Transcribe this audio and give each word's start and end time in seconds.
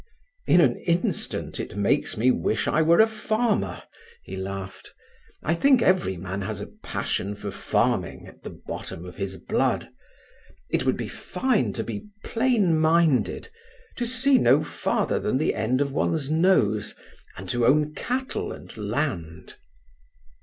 "In 0.47 0.61
an 0.61 0.77
instant 0.87 1.59
it 1.59 1.77
makes 1.77 2.17
me 2.17 2.31
wish 2.31 2.67
I 2.67 2.81
were 2.81 2.99
a 2.99 3.05
farmer," 3.05 3.83
he 4.23 4.35
laughed. 4.35 4.89
"I 5.43 5.53
think 5.53 5.83
every 5.83 6.17
man 6.17 6.41
has 6.41 6.59
a 6.59 6.71
passion 6.81 7.35
for 7.35 7.51
farming 7.51 8.25
at 8.25 8.41
the 8.41 8.49
bottom 8.49 9.05
of 9.05 9.17
his 9.17 9.37
blood. 9.37 9.89
It 10.71 10.87
would 10.87 10.97
be 10.97 11.07
fine 11.07 11.71
to 11.73 11.83
be 11.83 12.07
plain 12.23 12.79
minded, 12.79 13.49
to 13.97 14.07
see 14.07 14.39
no 14.39 14.63
farther 14.63 15.19
than 15.19 15.37
the 15.37 15.53
end 15.53 15.81
of 15.81 15.93
one's 15.93 16.31
nose, 16.31 16.95
and 17.37 17.47
to 17.49 17.67
own 17.67 17.93
cattle 17.93 18.51
and 18.51 18.75
land." 18.75 19.53